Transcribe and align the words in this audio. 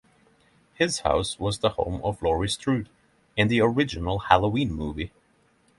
His 0.73 1.01
house 1.01 1.37
was 1.37 1.59
the 1.59 1.69
home 1.69 2.01
of 2.03 2.23
Laurie 2.23 2.49
Strode 2.49 2.89
in 3.37 3.49
the 3.49 3.61
original 3.61 4.17
"Halloween" 4.17 4.73
movie. 4.73 5.11